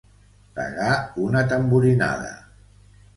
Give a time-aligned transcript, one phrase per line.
[0.53, 0.95] Pegar
[1.25, 2.31] una tamborinada.